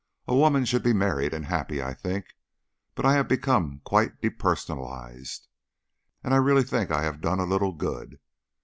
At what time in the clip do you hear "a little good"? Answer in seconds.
7.39-8.19